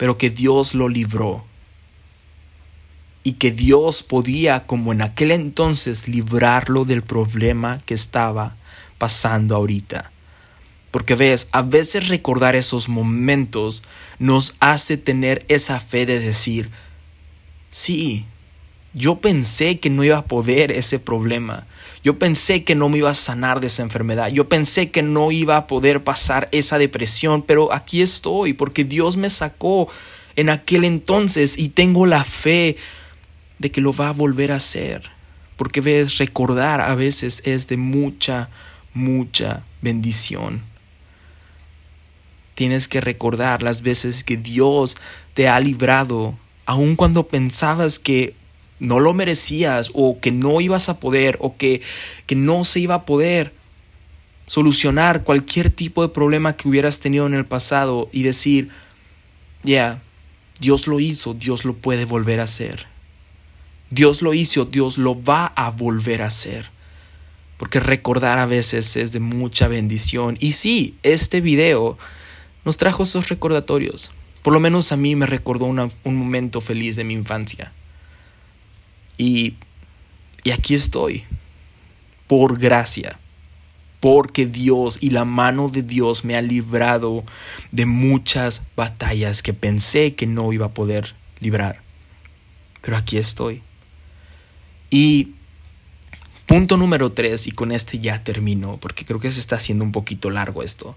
[0.00, 1.44] pero que Dios lo libró
[3.22, 8.56] y que Dios podía, como en aquel entonces, librarlo del problema que estaba
[8.96, 10.10] pasando ahorita.
[10.90, 13.82] Porque ves, a veces recordar esos momentos
[14.18, 16.70] nos hace tener esa fe de decir,
[17.68, 18.24] sí,
[18.92, 21.66] yo pensé que no iba a poder ese problema.
[22.02, 24.28] Yo pensé que no me iba a sanar de esa enfermedad.
[24.28, 29.16] Yo pensé que no iba a poder pasar esa depresión, pero aquí estoy porque Dios
[29.16, 29.88] me sacó
[30.34, 32.76] en aquel entonces y tengo la fe
[33.58, 35.10] de que lo va a volver a hacer.
[35.56, 38.48] Porque ves, recordar a veces es de mucha,
[38.92, 40.64] mucha bendición.
[42.54, 44.96] Tienes que recordar las veces que Dios
[45.34, 48.39] te ha librado, aun cuando pensabas que
[48.80, 51.82] no lo merecías o que no ibas a poder o que,
[52.26, 53.54] que no se iba a poder
[54.46, 58.70] solucionar cualquier tipo de problema que hubieras tenido en el pasado y decir,
[59.62, 60.02] ya,
[60.58, 62.86] Dios lo hizo, Dios lo puede volver a hacer.
[63.90, 66.70] Dios lo hizo, Dios lo va a volver a hacer.
[67.58, 70.36] Porque recordar a veces es de mucha bendición.
[70.40, 71.98] Y sí, este video
[72.64, 74.10] nos trajo esos recordatorios.
[74.42, 77.72] Por lo menos a mí me recordó un momento feliz de mi infancia.
[79.20, 79.56] Y,
[80.50, 81.24] aquí estoy,
[82.26, 83.18] por gracia,
[84.00, 87.24] porque Dios y la mano de Dios me ha librado
[87.70, 91.82] de muchas batallas que pensé que no iba a poder librar.
[92.80, 93.60] Pero aquí estoy.
[94.88, 95.34] Y
[96.46, 99.92] punto número tres, y con este ya termino, porque creo que se está haciendo un
[99.92, 100.96] poquito largo esto.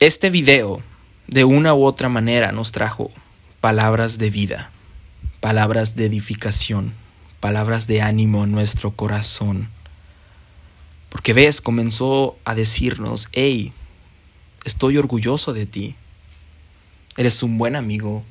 [0.00, 0.82] Este video,
[1.28, 3.12] de una u otra manera, nos trajo
[3.60, 4.72] palabras de vida
[5.44, 6.94] palabras de edificación,
[7.38, 9.68] palabras de ánimo en nuestro corazón.
[11.10, 13.74] Porque ves, comenzó a decirnos, hey,
[14.64, 15.96] estoy orgulloso de ti.
[17.18, 18.24] Eres un buen amigo.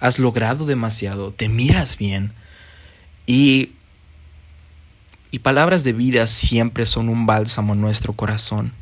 [0.00, 1.34] Has logrado demasiado.
[1.34, 2.32] Te miras bien.
[3.26, 3.72] Y
[5.30, 8.72] Y palabras de vida siempre son un bálsamo en nuestro corazón.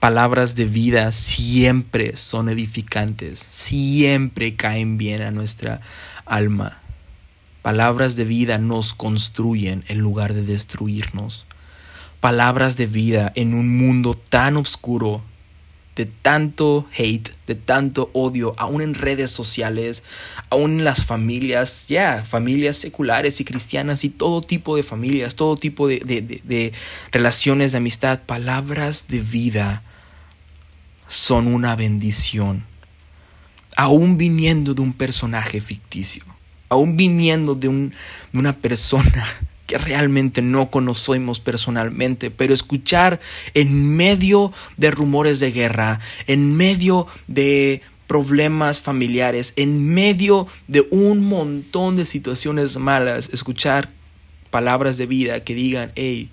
[0.00, 5.82] Palabras de vida siempre son edificantes, siempre caen bien a nuestra
[6.24, 6.80] alma.
[7.60, 11.46] Palabras de vida nos construyen en lugar de destruirnos.
[12.20, 15.22] Palabras de vida en un mundo tan oscuro,
[16.00, 20.02] de tanto hate, de tanto odio, aún en redes sociales,
[20.48, 25.56] aún en las familias, ya, familias seculares y cristianas y todo tipo de familias, todo
[25.56, 26.72] tipo de, de
[27.12, 29.82] relaciones de amistad, palabras de vida
[31.06, 32.64] son una bendición,
[33.76, 36.24] aún viniendo de un personaje ficticio,
[36.70, 37.90] aún viniendo de, un,
[38.32, 39.26] de una persona
[39.70, 43.20] que realmente no conocemos personalmente, pero escuchar
[43.54, 51.24] en medio de rumores de guerra, en medio de problemas familiares, en medio de un
[51.24, 53.90] montón de situaciones malas, escuchar
[54.50, 56.30] palabras de vida que digan, hey,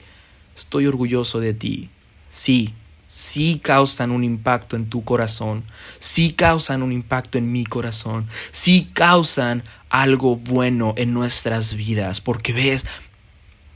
[0.55, 1.91] estoy orgulloso de ti.
[2.29, 2.73] Sí,
[3.05, 5.63] sí causan un impacto en tu corazón,
[5.99, 12.53] sí causan un impacto en mi corazón, sí causan algo bueno en nuestras vidas, porque
[12.53, 12.85] ves,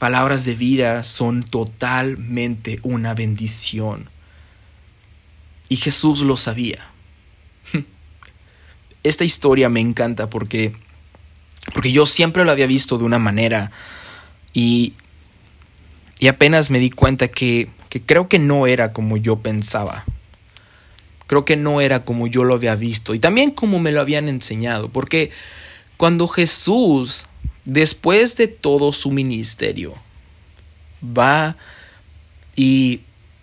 [0.02, 4.10] palabras de vida son totalmente una bendición.
[5.68, 6.90] Y Jesús lo sabía.
[9.04, 10.72] Esta historia me encanta porque
[11.72, 13.70] porque yo siempre lo había visto de una manera
[14.52, 14.94] y
[16.18, 20.04] y apenas me di cuenta que que creo que no era como yo pensaba.
[21.28, 24.28] Creo que no era como yo lo había visto y también como me lo habían
[24.28, 25.30] enseñado, porque
[25.96, 27.26] cuando Jesús,
[27.64, 29.94] después de todo su ministerio,
[31.02, 31.56] va
[32.56, 33.00] y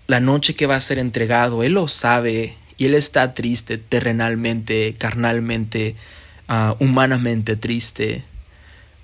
[0.07, 4.95] la noche que va a ser entregado, Él lo sabe y Él está triste terrenalmente,
[4.97, 5.95] carnalmente,
[6.47, 8.23] ah, humanamente triste.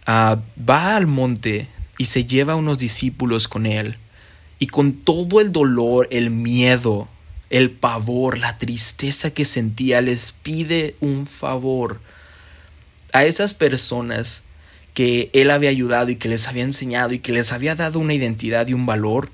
[0.07, 3.97] Ah, va al monte y se lleva a unos discípulos con Él
[4.57, 7.07] y con todo el dolor, el miedo,
[7.49, 12.01] el pavor, la tristeza que sentía, les pide un favor
[13.13, 14.44] a esas personas
[14.95, 18.13] que él había ayudado y que les había enseñado y que les había dado una
[18.13, 19.29] identidad y un valor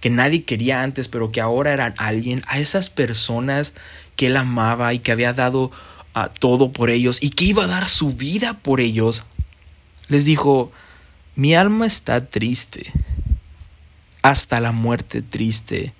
[0.00, 3.72] que nadie quería antes, pero que ahora eran alguien, a esas personas
[4.16, 5.70] que él amaba y que había dado
[6.12, 9.24] ah, todo por ellos y que iba a dar su vida por ellos,
[10.08, 10.72] les dijo,
[11.36, 12.92] mi alma está triste
[14.22, 15.94] hasta la muerte triste.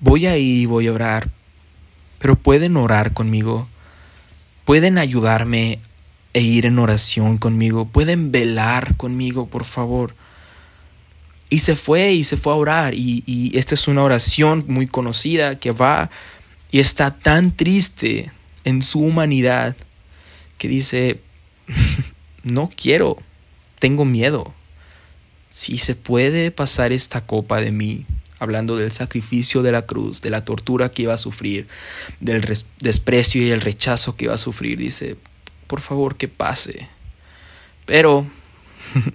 [0.00, 1.30] Voy a ir y voy a orar,
[2.18, 3.68] pero pueden orar conmigo,
[4.64, 5.78] pueden ayudarme
[6.32, 10.14] e ir en oración conmigo, pueden velar conmigo, por favor.
[11.50, 12.94] Y se fue y se fue a orar.
[12.94, 16.10] Y, y esta es una oración muy conocida que va
[16.70, 18.30] y está tan triste
[18.64, 19.76] en su humanidad
[20.58, 21.20] que dice,
[22.42, 23.16] no quiero,
[23.78, 24.54] tengo miedo.
[25.48, 28.04] Si se puede pasar esta copa de mí,
[28.38, 31.66] hablando del sacrificio de la cruz, de la tortura que iba a sufrir,
[32.20, 32.42] del
[32.80, 35.16] desprecio y el rechazo que iba a sufrir, dice,
[35.68, 36.88] por favor que pase.
[37.86, 38.26] Pero,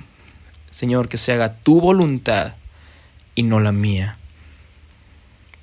[0.71, 2.53] Señor, que se haga tu voluntad
[3.35, 4.17] y no la mía.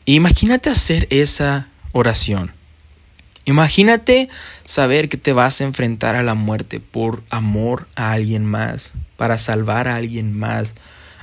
[0.04, 2.52] Imagínate hacer esa oración.
[3.44, 4.28] Imagínate
[4.64, 9.38] saber que te vas a enfrentar a la muerte por amor a alguien más, para
[9.38, 10.74] salvar a alguien más,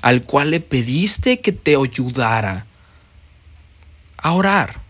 [0.01, 2.65] al cual le pediste que te ayudara
[4.17, 4.86] a orar.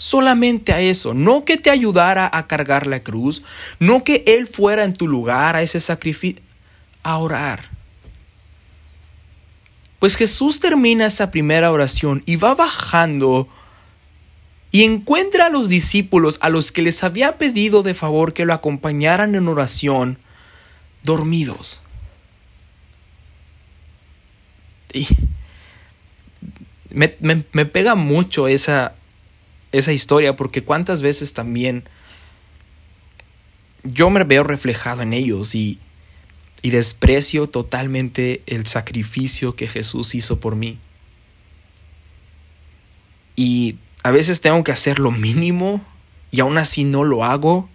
[0.00, 3.42] Solamente a eso, no que te ayudara a cargar la cruz,
[3.80, 6.42] no que Él fuera en tu lugar a ese sacrificio,
[7.02, 7.68] a orar.
[9.98, 13.46] Pues Jesús termina esa primera oración y va bajando
[14.70, 18.54] y encuentra a los discípulos a los que les había pedido de favor que lo
[18.54, 20.18] acompañaran en oración,
[21.02, 21.82] dormidos.
[24.94, 25.06] Y
[26.88, 27.06] me,
[27.66, 28.94] pega mucho esa,
[29.72, 31.84] esa historia porque cuántas veces también
[33.82, 35.78] yo me veo reflejado en ellos y,
[36.62, 40.78] y desprecio totalmente el sacrificio que Jesús hizo por mí.
[43.36, 45.82] Y a veces tengo que hacer lo mínimo
[46.30, 47.68] y aún así no lo hago.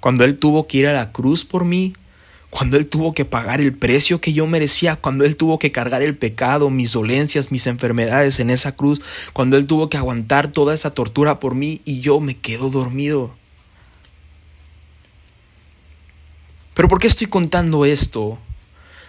[0.00, 1.92] Cuando Él tuvo que ir a la cruz por mí,
[2.50, 6.02] cuando Él tuvo que pagar el precio que yo merecía, cuando Él tuvo que cargar
[6.02, 9.00] el pecado, mis dolencias, mis enfermedades en esa cruz,
[9.32, 13.36] cuando Él tuvo que aguantar toda esa tortura por mí y yo me quedo dormido.
[16.74, 18.38] Pero ¿por qué estoy contando esto?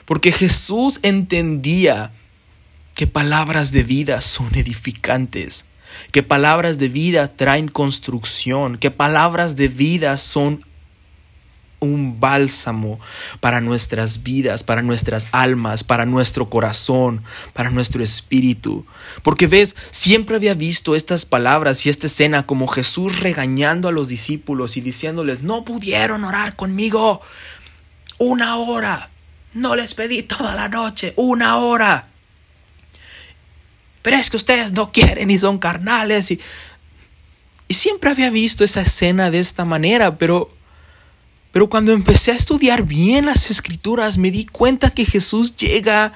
[0.06, 2.12] Porque Jesús entendía
[2.96, 5.66] que palabras de vida son edificantes
[6.12, 10.64] que palabras de vida traen construcción, que palabras de vida son
[11.80, 13.00] un bálsamo
[13.40, 17.24] para nuestras vidas, para nuestras almas, para nuestro corazón,
[17.54, 18.86] para nuestro espíritu.
[19.24, 24.10] Porque ves, siempre había visto estas palabras y esta escena como Jesús regañando a los
[24.10, 27.22] discípulos y diciéndoles, no pudieron orar conmigo
[28.18, 29.10] una hora.
[29.54, 32.10] No les pedí toda la noche, una hora.
[34.02, 36.40] Pero es que ustedes no quieren y son carnales y...
[37.72, 40.50] Y siempre había visto esa escena de esta manera, pero
[41.52, 46.14] pero cuando empecé a estudiar bien las escrituras, me di cuenta que Jesús llega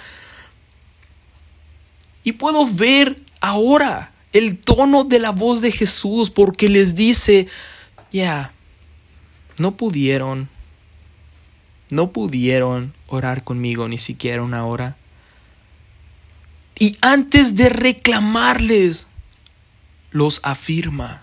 [2.23, 7.47] y puedo ver ahora el tono de la voz de Jesús porque les dice,
[8.11, 8.53] ya,
[9.57, 10.49] no pudieron,
[11.89, 14.97] no pudieron orar conmigo ni siquiera una hora.
[16.77, 19.07] Y antes de reclamarles,
[20.11, 21.22] los afirma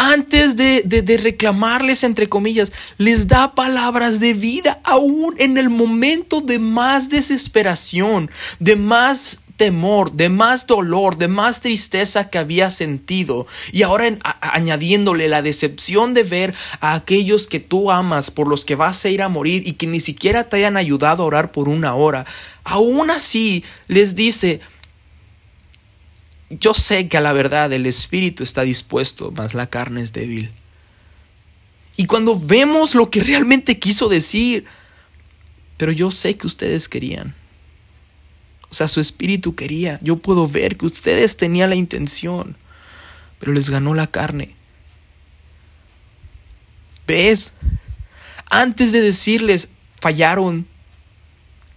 [0.00, 6.58] antes de, reclamarles, entre comillas, les da palabras de vida, aún en el momento de
[6.58, 13.46] más desesperación, de más temor, de más dolor, de más tristeza que había sentido.
[13.72, 14.06] Y ahora
[14.40, 19.10] añadiéndole la decepción de ver a aquellos que tú amas, por los que vas a
[19.10, 22.24] ir a morir y que ni siquiera te hayan ayudado a orar por una hora.
[22.64, 24.60] Aún así les dice,
[26.50, 30.50] yo sé que a la verdad el espíritu está dispuesto, mas la carne es débil.
[31.96, 34.64] Y cuando vemos lo que realmente quiso decir,
[35.76, 37.34] pero yo sé que ustedes querían.
[38.70, 39.98] O sea, su espíritu quería.
[40.02, 42.56] Yo puedo ver que ustedes tenían la intención,
[43.38, 44.54] pero les ganó la carne.
[47.06, 47.52] ¿Ves?
[48.50, 50.66] Antes de decirles, fallaron.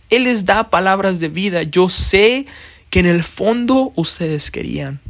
[0.09, 1.63] Él les da palabras de vida.
[1.63, 2.45] Yo sé
[2.93, 5.01] que en el fondo ustedes querían.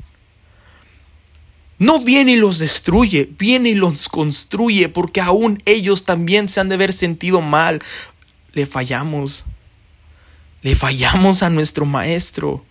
[1.80, 6.70] No viene y los destruye, viene y los construye, porque aún ellos también se han
[6.70, 7.82] de haber sentido mal.
[8.54, 9.44] Le fallamos,
[10.62, 12.64] le fallamos a nuestro maestro.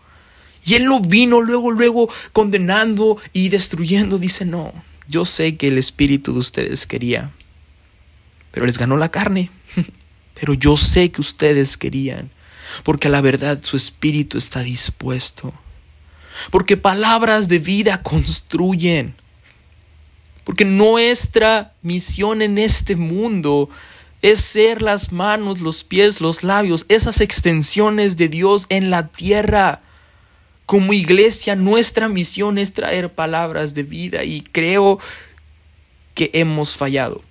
[0.64, 4.16] Y él no vino luego, luego condenando y destruyendo.
[4.16, 4.72] Dice, no,
[5.08, 7.32] yo sé que el espíritu de ustedes quería,
[8.50, 9.50] pero les ganó la carne.
[10.40, 12.30] Pero yo sé que ustedes querían
[12.82, 15.52] porque a la verdad su espíritu está dispuesto.
[16.50, 19.14] Porque palabras de vida construyen.
[20.44, 23.68] Porque nuestra misión en este mundo
[24.22, 29.82] es ser las manos, los pies, los labios, esas extensiones de Dios en la tierra.
[30.66, 34.98] Como iglesia, nuestra misión es traer palabras de vida y creo
[36.14, 37.22] que hemos fallado.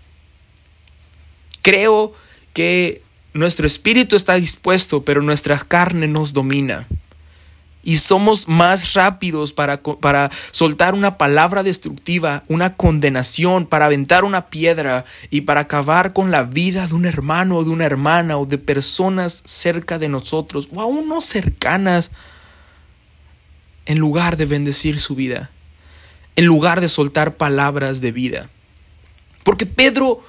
[1.62, 2.14] Creo
[2.54, 3.04] que
[3.34, 6.88] nuestro espíritu está dispuesto, pero nuestra carne nos domina.
[7.84, 14.50] Y somos más rápidos para, para, soltar una palabra destructiva, una condenación, para aventar una
[14.50, 18.46] piedra y para acabar con la vida de un hermano o de una hermana o
[18.46, 22.12] de personas cerca de nosotros o aún no cercanas,
[23.88, 25.50] en lugar de bendecir su vida,
[26.36, 28.50] en lugar de soltar palabras de vida.
[29.44, 30.22] Porque Pedro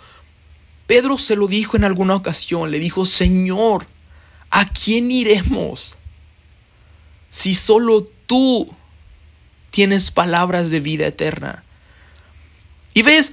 [0.86, 3.86] Pedro se lo dijo en alguna ocasión, le dijo, Señor,
[4.50, 5.96] ¿a quién iremos?
[7.30, 8.68] Si solo tú
[9.70, 11.64] tienes palabras de vida eterna.
[12.94, 13.32] Y ves,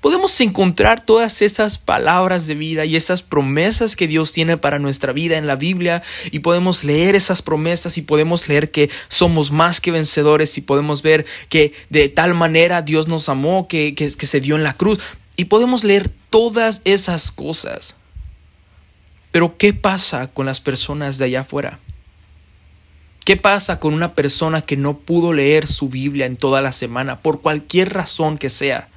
[0.00, 5.12] podemos encontrar todas esas palabras de vida y esas promesas que Dios tiene para nuestra
[5.12, 9.80] vida en la Biblia y podemos leer esas promesas y podemos leer que somos más
[9.80, 14.26] que vencedores y podemos ver que de tal manera Dios nos amó que, que, que
[14.26, 15.00] se dio en la cruz.
[15.36, 17.96] Y podemos leer todas esas cosas.
[19.30, 21.78] Pero ¿qué pasa con las personas de allá afuera?
[23.24, 27.20] ¿Qué pasa con una persona que no pudo leer su Biblia en toda la semana
[27.20, 28.88] por cualquier razón que sea?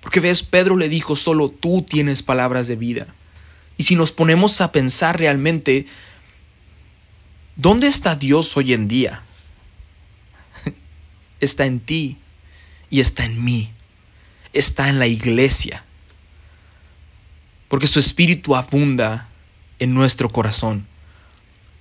[0.00, 3.14] Porque ves, Pedro le dijo, solo tú tienes palabras de vida.
[3.78, 5.86] Y si nos ponemos a pensar realmente,
[7.56, 9.22] ¿dónde está Dios hoy en día?
[11.40, 12.18] está en ti
[12.90, 13.73] y está en mí
[14.54, 15.84] está en la iglesia.
[17.68, 19.28] Porque su espíritu abunda
[19.78, 20.86] en nuestro corazón.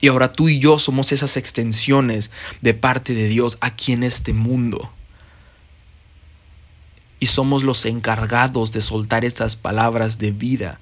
[0.02, 2.30] Y ahora tú y yo somos esas extensiones
[2.62, 4.92] de parte de Dios aquí en este mundo.
[7.20, 10.82] Y somos los encargados de soltar esas palabras de vida,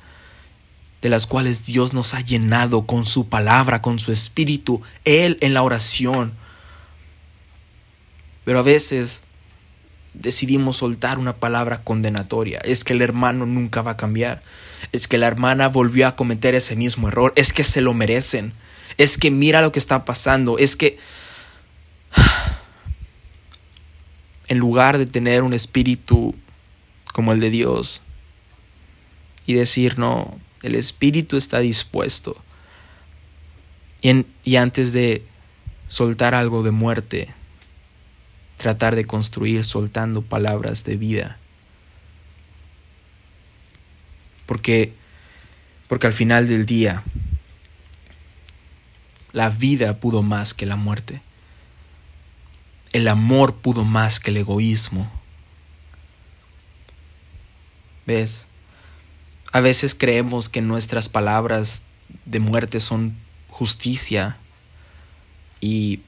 [1.03, 5.53] de las cuales Dios nos ha llenado con su palabra, con su espíritu, Él en
[5.53, 6.33] la oración.
[8.43, 9.23] Pero a veces
[10.13, 12.59] decidimos soltar una palabra condenatoria.
[12.63, 14.41] Es que el hermano nunca va a cambiar.
[14.91, 17.33] Es que la hermana volvió a cometer ese mismo error.
[17.35, 18.53] Es que se lo merecen.
[18.97, 20.57] Es que mira lo que está pasando.
[20.57, 20.97] Es que...
[24.47, 26.35] En lugar de tener un espíritu
[27.13, 28.03] como el de Dios,
[29.45, 32.37] y decir, no, el espíritu está dispuesto.
[34.01, 35.23] Y, y antes de
[35.87, 37.33] soltar algo de muerte,
[38.61, 41.39] tratar de construir soltando palabras de vida.
[44.45, 44.93] Porque,
[45.87, 47.03] porque al final del día,
[49.33, 51.23] la vida pudo más que la muerte.
[52.93, 55.11] El amor pudo más que el egoísmo.
[58.05, 58.45] ¿Ves?
[59.51, 61.81] A veces creemos que nuestras palabras
[62.25, 63.17] de muerte son
[63.49, 64.37] justicia
[65.59, 66.01] y,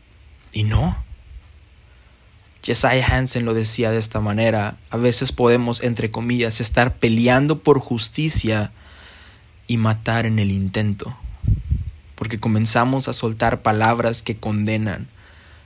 [0.51, 1.03] y no.
[2.63, 7.79] Jesiah Hansen lo decía de esta manera, a veces podemos, entre comillas, estar peleando por
[7.79, 8.71] justicia
[9.67, 11.17] y matar en el intento,
[12.15, 15.09] porque comenzamos a soltar palabras que condenan,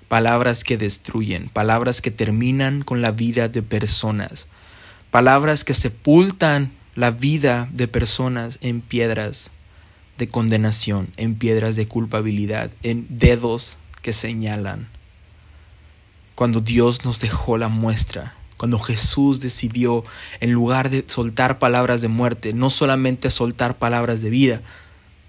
[0.08, 4.48] palabras que destruyen, palabras que terminan con la vida de personas,
[5.12, 9.52] palabras que sepultan la vida de personas en piedras
[10.18, 14.97] de condenación, en piedras de culpabilidad, en dedos que señalan.
[16.38, 20.04] Cuando Dios nos dejó la muestra, cuando Jesús decidió,
[20.40, 24.62] en lugar de soltar palabras de muerte, no solamente soltar palabras de vida,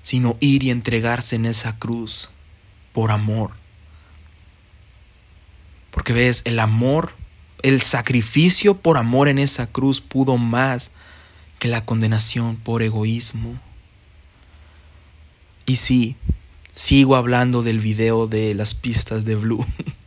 [0.03, 2.29] sino ir y entregarse en esa cruz
[2.93, 3.53] por amor.
[5.93, 7.15] Porque ves, el amor,
[7.63, 10.91] el sacrificio por amor en esa cruz pudo más
[11.59, 13.59] que la condenación por egoísmo.
[15.65, 16.17] Y sí,
[16.71, 19.65] sigo hablando del video de las pistas de Blue.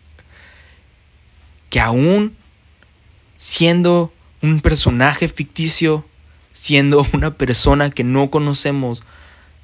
[1.72, 2.36] que aún
[3.38, 4.14] siendo
[4.44, 6.06] un personaje ficticio,
[6.52, 9.04] siendo una persona que no conocemos,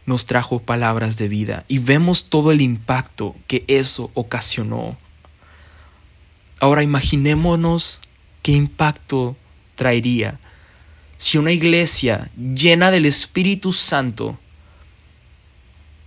[0.07, 4.97] nos trajo palabras de vida y vemos todo el impacto que eso ocasionó.
[6.59, 7.99] Ahora imaginémonos
[8.41, 9.35] qué impacto
[9.75, 10.39] traería
[11.17, 14.39] si una iglesia llena del Espíritu Santo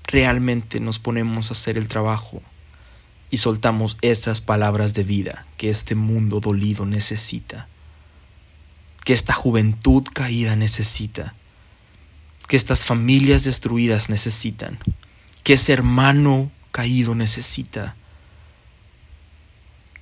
[0.05, 2.43] realmente nos ponemos a hacer el trabajo
[3.31, 7.69] y soltamos esas palabras de vida que este mundo dolido necesita,
[9.05, 11.35] que esta juventud caída necesita,
[12.49, 14.79] que estas familias destruidas necesitan,
[15.45, 17.95] que ese hermano caído necesita,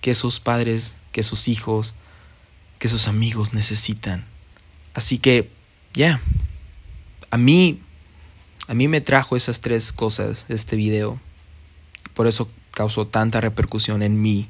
[0.01, 1.95] que esos padres, que esos hijos,
[2.79, 4.25] que sus amigos necesitan.
[4.95, 5.51] Así que,
[5.93, 6.21] ya,
[7.31, 7.83] a mí,
[8.69, 11.21] a mí me trajo esas tres cosas este video.
[12.15, 14.49] Por eso causó tanta repercusión en mí,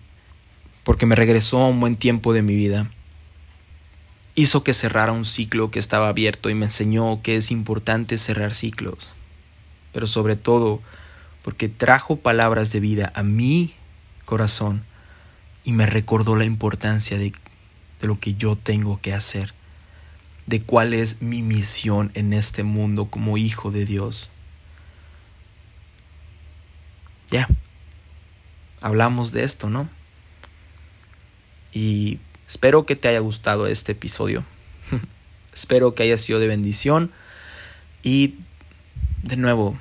[0.85, 2.91] porque me regresó a un buen tiempo de mi vida.
[4.35, 8.53] Hizo que cerrara un ciclo que estaba abierto y me enseñó que es importante cerrar
[8.53, 9.13] ciclos.
[9.95, 10.83] Pero sobre todo,
[11.43, 13.75] porque trajo palabras de vida a mi
[14.27, 14.85] corazón
[15.65, 17.33] y me recordó la importancia de,
[18.03, 19.55] lo que yo tengo que hacer
[20.45, 24.31] de cuál es mi misión en este mundo como hijo de Dios.
[27.31, 27.49] Ya,
[28.81, 29.89] hablamos de esto, ¿no?
[31.73, 34.45] Y espero que te haya gustado este episodio.
[35.55, 37.13] espero que haya sido de bendición.
[38.03, 38.37] Y
[39.23, 39.77] de nuevo,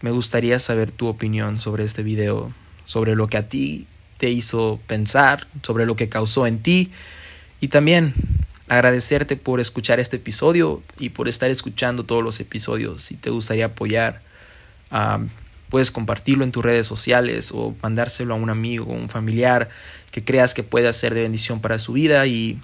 [0.00, 2.52] me gustaría saber tu opinión sobre este video,
[2.84, 3.86] sobre lo que a ti
[4.18, 6.90] te hizo pensar, sobre lo que causó en ti.
[7.60, 8.14] Y también
[8.68, 13.02] agradecerte por escuchar este episodio y por estar escuchando todos los episodios.
[13.02, 14.22] Si te gustaría apoyar,
[15.70, 19.70] puedes compartirlo en tus redes sociales o mandárselo a un amigo un familiar
[20.10, 22.60] que creas que pueda ser de bendición para su vida y,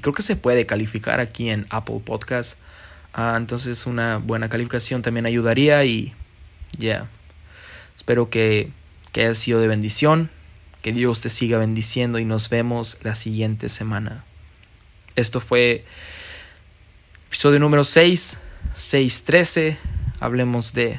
[0.00, 2.58] creo que se puede calificar aquí en Apple Podcast.
[3.12, 6.14] Ah, entonces una buena calificación también ayudaría y
[6.78, 7.08] ya.
[7.94, 8.70] Espero que,
[9.12, 10.30] que haya sido de bendición,
[10.80, 14.24] que Dios te siga bendiciendo y nos vemos la siguiente semana.
[15.14, 15.84] Esto fue
[17.26, 18.38] episodio número 6,
[18.74, 19.76] 613.
[20.20, 20.98] Hablemos de